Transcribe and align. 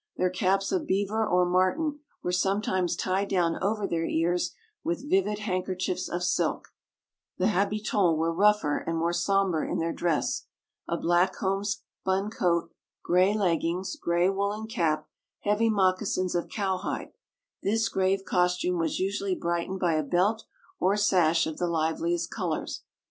Their 0.17 0.31
caps 0.31 0.71
of 0.71 0.87
beaver 0.87 1.23
or 1.27 1.45
martin 1.45 1.99
were 2.23 2.31
sometimes 2.31 2.95
tied 2.95 3.29
down 3.29 3.61
over 3.61 3.85
their 3.85 4.07
ears 4.07 4.55
with 4.83 5.07
vivid 5.07 5.37
handkerchiefs 5.37 6.09
of 6.09 6.23
silk. 6.23 6.69
The 7.37 7.49
habitants 7.49 7.93
were 8.17 8.33
rougher 8.33 8.79
and 8.79 8.97
more 8.97 9.13
sombre 9.13 9.69
in 9.71 9.77
their 9.77 9.93
dress. 9.93 10.47
A 10.87 10.97
black 10.97 11.35
homespun 11.35 12.31
coat, 12.31 12.71
gray 13.03 13.35
leggings, 13.35 13.95
gray 13.95 14.27
woollen 14.27 14.65
cap, 14.65 15.07
heavy 15.41 15.69
moccasins 15.69 16.33
of 16.33 16.49
cowhide, 16.49 17.13
this 17.61 17.87
grave 17.87 18.25
costume 18.25 18.79
was 18.79 18.97
usually 18.99 19.35
brightened 19.35 19.79
by 19.79 19.93
a 19.93 20.01
belt 20.01 20.45
or 20.79 20.97
sash 20.97 21.45
of 21.45 21.57
the 21.59 21.67
liveliest 21.67 22.31
colours. 22.31 22.81